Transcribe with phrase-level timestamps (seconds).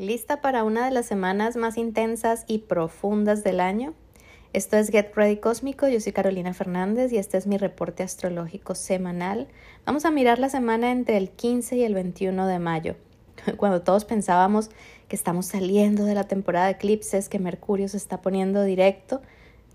[0.00, 3.92] ¿Lista para una de las semanas más intensas y profundas del año?
[4.54, 8.74] Esto es Get Ready Cósmico, yo soy Carolina Fernández y este es mi reporte astrológico
[8.74, 9.46] semanal.
[9.84, 12.96] Vamos a mirar la semana entre el 15 y el 21 de mayo,
[13.58, 14.70] cuando todos pensábamos
[15.06, 19.20] que estamos saliendo de la temporada de eclipses, que Mercurio se está poniendo directo,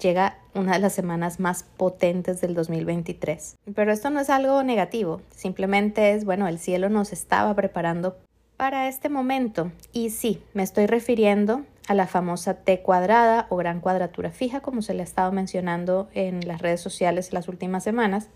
[0.01, 3.57] llega una de las semanas más potentes del 2023.
[3.75, 8.17] Pero esto no es algo negativo, simplemente es, bueno, el cielo nos estaba preparando
[8.57, 9.71] para este momento.
[9.91, 14.81] Y sí, me estoy refiriendo a la famosa T cuadrada o gran cuadratura fija, como
[14.81, 18.29] se le ha estado mencionando en las redes sociales las últimas semanas,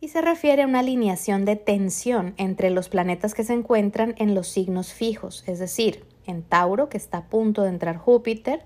[0.00, 4.34] y se refiere a una alineación de tensión entre los planetas que se encuentran en
[4.34, 8.62] los signos fijos, es decir, en Tauro, que está a punto de entrar Júpiter,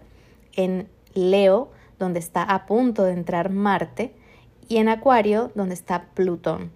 [0.54, 4.14] en Leo, donde está a punto de entrar Marte,
[4.68, 6.72] y en Acuario, donde está Plutón.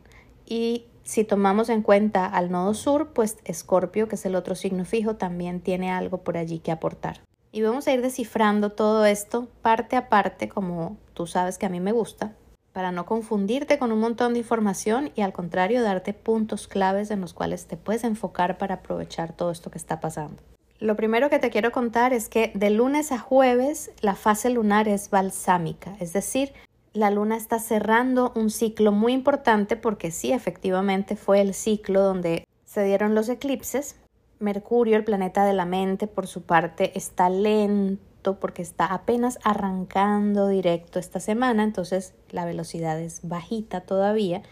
[0.47, 4.85] Y si tomamos en cuenta al nodo sur, pues Escorpio, que es el otro signo
[4.85, 7.21] fijo, también tiene algo por allí que aportar.
[7.53, 11.69] Y vamos a ir descifrando todo esto parte a parte, como tú sabes que a
[11.69, 12.33] mí me gusta,
[12.73, 17.21] para no confundirte con un montón de información y al contrario darte puntos claves en
[17.21, 20.43] los cuales te puedes enfocar para aprovechar todo esto que está pasando.
[20.81, 24.89] Lo primero que te quiero contar es que de lunes a jueves la fase lunar
[24.89, 26.53] es balsámica, es decir,
[26.95, 32.47] la luna está cerrando un ciclo muy importante porque sí, efectivamente fue el ciclo donde
[32.65, 33.97] se dieron los eclipses.
[34.39, 40.49] Mercurio, el planeta de la mente, por su parte, está lento porque está apenas arrancando
[40.49, 44.43] directo esta semana, entonces la velocidad es bajita todavía.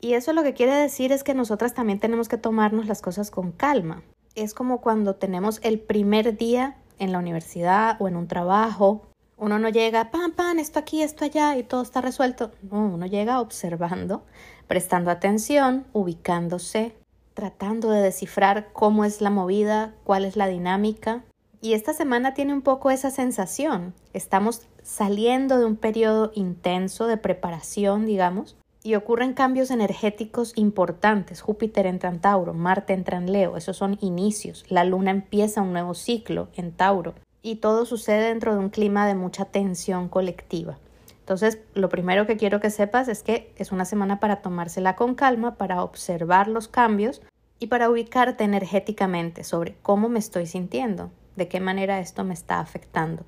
[0.00, 3.30] Y eso lo que quiere decir es que nosotras también tenemos que tomarnos las cosas
[3.30, 4.02] con calma.
[4.34, 9.09] Es como cuando tenemos el primer día en la universidad o en un trabajo
[9.40, 12.52] uno no llega, pan, pan, esto aquí, esto allá y todo está resuelto.
[12.70, 14.22] No, uno llega observando,
[14.68, 16.94] prestando atención, ubicándose,
[17.32, 21.24] tratando de descifrar cómo es la movida, cuál es la dinámica.
[21.62, 23.94] Y esta semana tiene un poco esa sensación.
[24.12, 31.40] Estamos saliendo de un periodo intenso de preparación, digamos, y ocurren cambios energéticos importantes.
[31.40, 34.64] Júpiter entra en Tauro, Marte entra en Leo, esos son inicios.
[34.68, 39.06] La luna empieza un nuevo ciclo en Tauro y todo sucede dentro de un clima
[39.06, 40.78] de mucha tensión colectiva.
[41.20, 45.14] Entonces, lo primero que quiero que sepas es que es una semana para tomársela con
[45.14, 47.22] calma, para observar los cambios
[47.60, 52.58] y para ubicarte energéticamente sobre cómo me estoy sintiendo, de qué manera esto me está
[52.58, 53.24] afectando.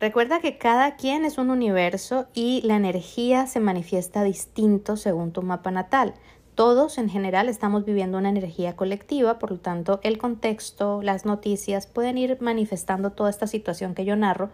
[0.00, 5.42] Recuerda que cada quien es un universo y la energía se manifiesta distinto según tu
[5.42, 6.14] mapa natal.
[6.62, 11.88] Todos en general estamos viviendo una energía colectiva, por lo tanto el contexto, las noticias
[11.88, 14.48] pueden ir manifestando toda esta situación que yo narro,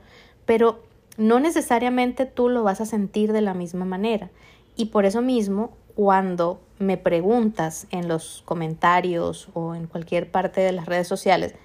[0.47, 0.79] pero
[1.19, 4.31] no necesariamente tú lo vas a sentir de la misma manera.
[4.75, 10.73] Y por eso mismo, cuando me preguntas en los comentarios o en cualquier parte de
[10.73, 11.57] las redes sociales,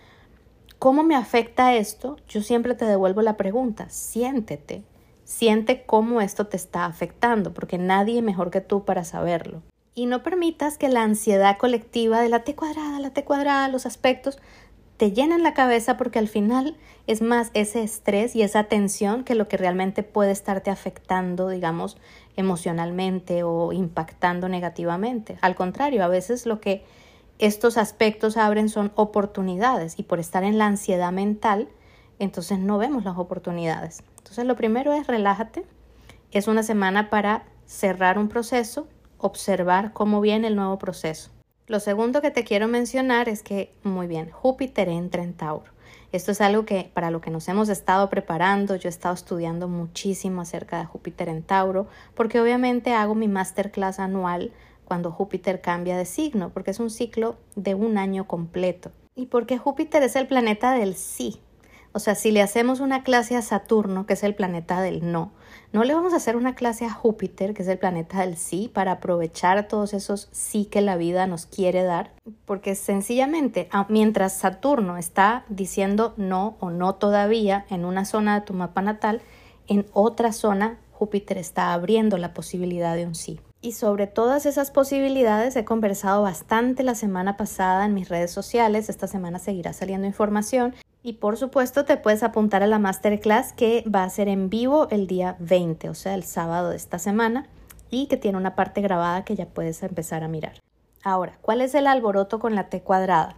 [0.77, 2.17] ¿cómo me afecta esto?
[2.27, 4.83] Yo siempre te devuelvo la pregunta, siéntete,
[5.23, 9.61] siente cómo esto te está afectando, porque nadie mejor que tú para saberlo
[9.95, 13.85] y no permitas que la ansiedad colectiva de la T cuadrada, la T cuadrada, los
[13.85, 14.39] aspectos,
[14.97, 16.77] te llenen la cabeza porque al final
[17.07, 21.97] es más ese estrés y esa tensión que lo que realmente puede estarte afectando, digamos,
[22.35, 25.37] emocionalmente o impactando negativamente.
[25.41, 26.85] Al contrario, a veces lo que
[27.39, 31.67] estos aspectos abren son oportunidades y por estar en la ansiedad mental,
[32.19, 34.03] entonces no vemos las oportunidades.
[34.19, 35.65] Entonces lo primero es relájate.
[36.31, 38.87] Es una semana para cerrar un proceso,
[39.23, 41.31] observar cómo viene el nuevo proceso.
[41.66, 45.72] Lo segundo que te quiero mencionar es que, muy bien, Júpiter entra en Tauro.
[46.11, 49.67] Esto es algo que para lo que nos hemos estado preparando, yo he estado estudiando
[49.67, 54.51] muchísimo acerca de Júpiter en Tauro, porque obviamente hago mi masterclass anual
[54.84, 58.91] cuando Júpiter cambia de signo, porque es un ciclo de un año completo.
[59.16, 61.40] Y porque Júpiter es el planeta del sí.
[61.95, 65.31] O sea, si le hacemos una clase a Saturno, que es el planeta del no,
[65.71, 68.69] no le vamos a hacer una clase a Júpiter, que es el planeta del sí,
[68.73, 72.11] para aprovechar todos esos sí que la vida nos quiere dar,
[72.45, 78.53] porque sencillamente, mientras Saturno está diciendo no o no todavía en una zona de tu
[78.53, 79.22] mapa natal,
[79.67, 83.39] en otra zona Júpiter está abriendo la posibilidad de un sí.
[83.61, 88.89] Y sobre todas esas posibilidades he conversado bastante la semana pasada en mis redes sociales.
[88.89, 93.84] Esta semana seguirá saliendo información y por supuesto te puedes apuntar a la masterclass que
[93.94, 97.47] va a ser en vivo el día 20, o sea, el sábado de esta semana,
[97.90, 100.53] y que tiene una parte grabada que ya puedes empezar a mirar.
[101.03, 103.35] Ahora, ¿cuál es el alboroto con la T cuadrada?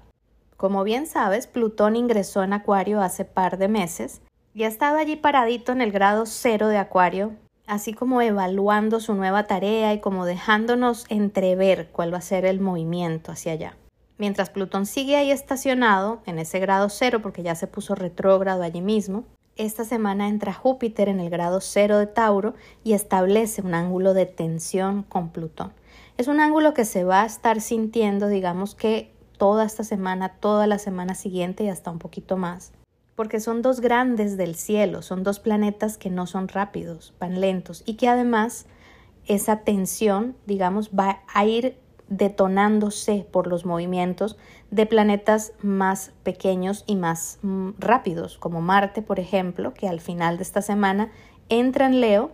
[0.56, 4.22] Como bien sabes, Plutón ingresó en Acuario hace par de meses
[4.54, 7.34] y ha estado allí paradito en el grado cero de Acuario,
[7.68, 12.62] así como evaluando su nueva tarea y como dejándonos entrever cuál va a ser el
[12.62, 13.76] movimiento hacia allá.
[14.18, 18.82] Mientras Plutón sigue ahí estacionado, en ese grado cero, porque ya se puso retrógrado allí
[18.82, 19.26] mismo,
[19.58, 24.26] esta semana entra Júpiter en el grado cero de Tauro y establece un ángulo de
[24.26, 25.72] tensión con Plutón.
[26.18, 30.68] Es un ángulo que se va a estar sintiendo, digamos que toda esta semana, toda
[30.68, 32.74] la semana siguiente y hasta un poquito más.
[33.16, 37.82] Porque son dos grandes del cielo, son dos planetas que no son rápidos, van lentos
[37.86, 38.66] y que además
[39.26, 41.78] esa tensión, digamos, va a ir
[42.10, 44.38] detonándose por los movimientos
[44.72, 50.38] de planetas más pequeños y más mm, rápidos, como Marte, por ejemplo, que al final
[50.38, 51.12] de esta semana
[51.50, 52.31] entra en Leo,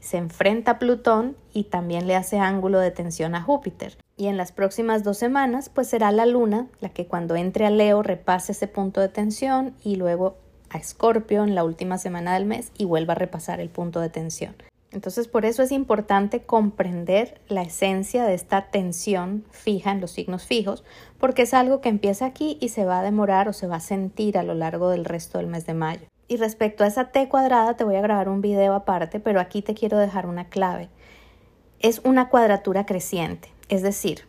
[0.00, 3.98] se enfrenta a Plutón y también le hace ángulo de tensión a Júpiter.
[4.16, 7.70] Y en las próximas dos semanas, pues será la Luna la que cuando entre a
[7.70, 10.36] Leo repase ese punto de tensión y luego
[10.70, 14.08] a Escorpio en la última semana del mes y vuelva a repasar el punto de
[14.08, 14.54] tensión.
[14.92, 20.46] Entonces, por eso es importante comprender la esencia de esta tensión fija en los signos
[20.46, 20.84] fijos,
[21.18, 23.80] porque es algo que empieza aquí y se va a demorar o se va a
[23.80, 26.06] sentir a lo largo del resto del mes de mayo.
[26.26, 29.62] Y respecto a esa T cuadrada, te voy a grabar un video aparte, pero aquí
[29.62, 30.88] te quiero dejar una clave.
[31.78, 34.26] Es una cuadratura creciente, es decir,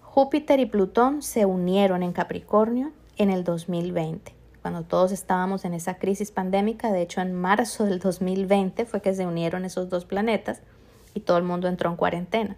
[0.00, 5.94] Júpiter y Plutón se unieron en Capricornio en el 2020 cuando todos estábamos en esa
[5.94, 6.92] crisis pandémica.
[6.92, 10.60] De hecho, en marzo del 2020 fue que se unieron esos dos planetas
[11.14, 12.56] y todo el mundo entró en cuarentena.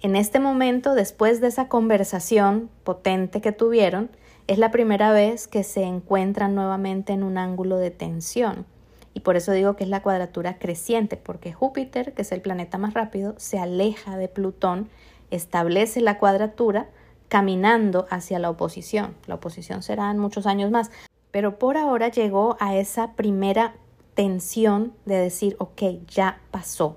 [0.00, 4.10] En este momento, después de esa conversación potente que tuvieron,
[4.46, 8.64] es la primera vez que se encuentran nuevamente en un ángulo de tensión.
[9.12, 12.78] Y por eso digo que es la cuadratura creciente, porque Júpiter, que es el planeta
[12.78, 14.88] más rápido, se aleja de Plutón,
[15.30, 16.86] establece la cuadratura
[17.28, 19.14] caminando hacia la oposición.
[19.26, 20.90] La oposición será en muchos años más,
[21.38, 23.76] pero por ahora llegó a esa primera
[24.14, 26.96] tensión de decir, ok, ya pasó.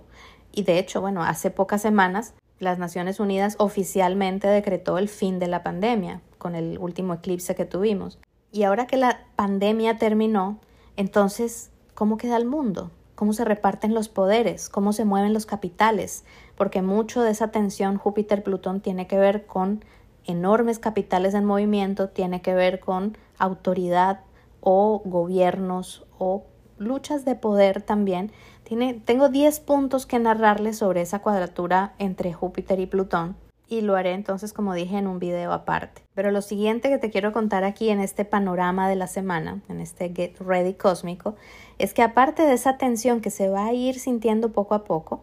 [0.52, 5.46] Y de hecho, bueno, hace pocas semanas las Naciones Unidas oficialmente decretó el fin de
[5.46, 8.18] la pandemia con el último eclipse que tuvimos.
[8.52, 10.58] Y ahora que la pandemia terminó,
[10.98, 12.90] entonces, ¿cómo queda el mundo?
[13.14, 14.70] ¿Cómo se reparten los poderes?
[14.70, 16.24] ¿Cómo se mueven los capitales?
[16.56, 19.86] Porque mucho de esa tensión Júpiter-Plutón tiene que ver con
[20.26, 24.22] enormes capitales en movimiento, tiene que ver con autoridad
[24.62, 26.46] o gobiernos o
[26.78, 28.32] luchas de poder también.
[28.64, 33.36] Tiene, tengo 10 puntos que narrarles sobre esa cuadratura entre Júpiter y Plutón
[33.72, 36.04] y lo haré entonces como dije en un video aparte.
[36.14, 39.80] Pero lo siguiente que te quiero contar aquí en este panorama de la semana, en
[39.80, 41.36] este Get Ready cósmico,
[41.80, 45.22] es que aparte de esa tensión que se va a ir sintiendo poco a poco,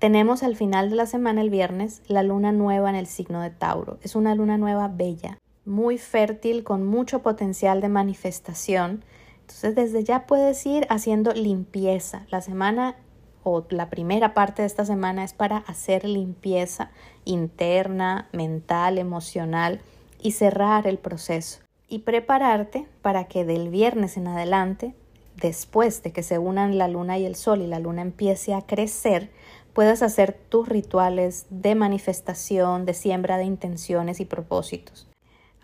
[0.00, 3.50] tenemos al final de la semana, el viernes, la luna nueva en el signo de
[3.50, 3.98] Tauro.
[4.02, 9.04] Es una luna nueva bella, muy fértil, con mucho potencial de manifestación.
[9.40, 12.24] Entonces desde ya puedes ir haciendo limpieza.
[12.30, 12.96] La semana
[13.42, 16.90] o la primera parte de esta semana es para hacer limpieza
[17.24, 19.80] interna, mental, emocional
[20.20, 21.60] y cerrar el proceso.
[21.88, 24.94] Y prepararte para que del viernes en adelante,
[25.36, 28.62] después de que se unan la luna y el sol y la luna empiece a
[28.62, 29.30] crecer,
[29.72, 35.06] puedas hacer tus rituales de manifestación, de siembra de intenciones y propósitos.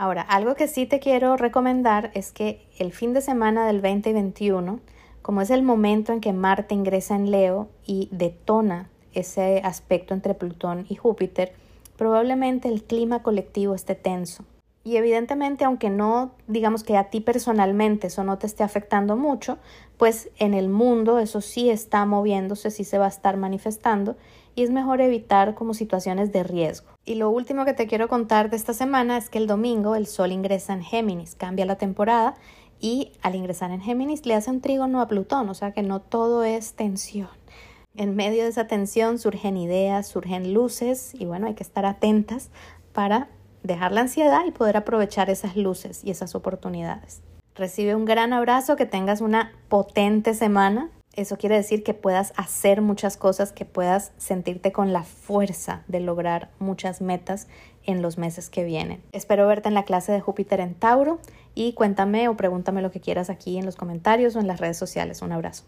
[0.03, 4.11] Ahora, algo que sí te quiero recomendar es que el fin de semana del 20
[4.11, 4.81] y 21,
[5.23, 10.35] como es el momento en que Marte ingresa en Leo y detona ese aspecto entre
[10.35, 11.53] Plutón y Júpiter,
[11.97, 14.45] probablemente el clima colectivo esté tenso.
[14.83, 19.59] Y evidentemente, aunque no digamos que a ti personalmente eso no te esté afectando mucho,
[19.99, 24.17] pues en el mundo eso sí está moviéndose, sí se va a estar manifestando
[24.57, 26.92] y es mejor evitar como situaciones de riesgo.
[27.05, 30.07] Y lo último que te quiero contar de esta semana es que el domingo el
[30.07, 32.35] Sol ingresa en Géminis, cambia la temporada
[32.79, 36.01] y al ingresar en Géminis le hace un trígono a Plutón, o sea que no
[36.01, 37.29] todo es tensión.
[37.97, 42.51] En medio de esa tensión surgen ideas, surgen luces y bueno, hay que estar atentas
[42.93, 43.29] para
[43.63, 47.21] dejar la ansiedad y poder aprovechar esas luces y esas oportunidades.
[47.55, 52.81] Recibe un gran abrazo, que tengas una potente semana eso quiere decir que puedas hacer
[52.81, 57.49] muchas cosas, que puedas sentirte con la fuerza de lograr muchas metas
[57.85, 59.03] en los meses que vienen.
[59.13, 61.21] Espero verte en la clase de Júpiter en Tauro
[61.55, 64.79] y cuéntame o pregúntame lo que quieras aquí en los comentarios o en las redes
[64.79, 65.23] sociales.
[65.23, 65.65] Un abrazo.